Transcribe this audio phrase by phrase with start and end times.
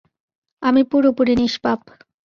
[0.61, 1.79] আমি পুরোপুরি নিষ্পাপ!